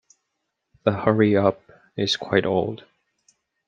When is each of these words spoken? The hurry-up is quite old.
The 0.83 0.93
hurry-up 0.93 1.61
is 1.95 2.17
quite 2.17 2.43
old. 2.43 2.85